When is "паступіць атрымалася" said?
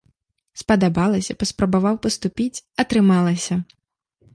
2.09-3.65